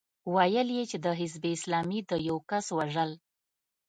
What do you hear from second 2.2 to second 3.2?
يوه کس وژل.